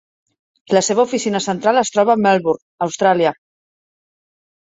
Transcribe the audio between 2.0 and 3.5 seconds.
a Melbourne, Austràlia.